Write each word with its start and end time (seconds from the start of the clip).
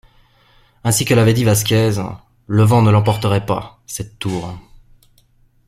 Ainsi 0.83 1.05
que 1.05 1.13
l'avait 1.13 1.35
dit 1.35 1.43
Vasquez, 1.43 1.91
le 2.47 2.63
vent 2.63 2.81
ne 2.81 2.89
l'emporterait 2.89 3.45
pas, 3.45 3.83
cette 3.85 4.17
tour. 4.17 4.57